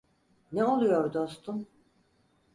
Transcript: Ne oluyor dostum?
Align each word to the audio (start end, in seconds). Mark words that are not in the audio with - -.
Ne 0.51 0.63
oluyor 0.63 1.13
dostum? 1.13 1.67